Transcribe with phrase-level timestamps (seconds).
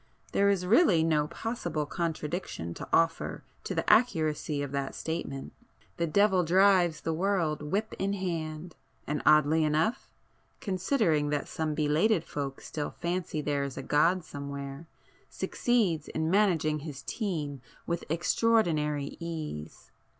[0.31, 5.53] There is really no possible contradiction to offer to the accuracy of that statement.
[5.97, 10.09] The devil drives the world, whip in hand,—and oddly enough,
[10.59, 14.87] (considering that some belated folk still fancy there is a God somewhere)
[15.29, 19.91] succeeds [p 24] in managing his team with extraordinary ease!"